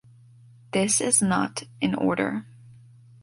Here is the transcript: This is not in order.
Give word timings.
This 0.71 0.99
is 0.99 1.21
not 1.21 1.61
in 1.79 1.93
order. 1.93 2.47